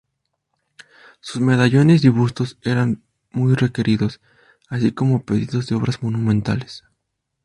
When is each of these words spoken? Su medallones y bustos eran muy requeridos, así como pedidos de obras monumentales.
Su 1.19 1.41
medallones 1.41 2.03
y 2.05 2.09
bustos 2.09 2.57
eran 2.63 3.03
muy 3.29 3.53
requeridos, 3.53 4.19
así 4.67 4.93
como 4.93 5.25
pedidos 5.25 5.67
de 5.67 5.75
obras 5.75 6.01
monumentales. 6.01 6.83